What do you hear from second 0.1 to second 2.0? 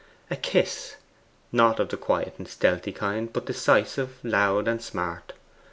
A kiss not of the